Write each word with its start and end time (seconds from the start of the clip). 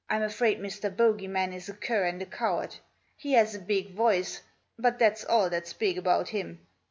Fm 0.09 0.25
afraid 0.25 0.59
Mr. 0.59 0.89
Bogey 0.97 1.27
man 1.27 1.53
is 1.53 1.69
a 1.69 1.75
cur 1.75 2.05
and 2.05 2.19
a 2.23 2.25
coward. 2.25 2.75
He 3.15 3.33
has 3.33 3.53
a 3.53 3.59
big 3.59 3.91
voice, 3.93 4.41
but 4.75 4.97
that's 4.97 5.23
all 5.23 5.47
that's 5.51 5.73
big 5.73 5.95
about 5.95 6.29
him. 6.29 6.65